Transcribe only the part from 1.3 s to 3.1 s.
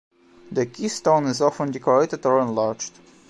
often decorated or enlarged.